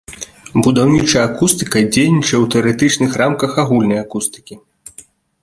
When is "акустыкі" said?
4.07-4.55